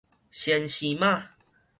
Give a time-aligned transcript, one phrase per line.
[0.31, 1.27] 先生媽